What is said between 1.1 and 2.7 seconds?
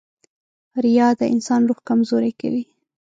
د انسان روح کمزوری کوي.